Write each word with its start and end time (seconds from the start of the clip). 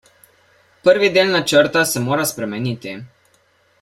Prvi 0.87 1.09
del 1.17 1.29
načrta 1.35 1.85
se 1.91 2.03
mora 2.07 2.25
spremeniti. 2.31 2.95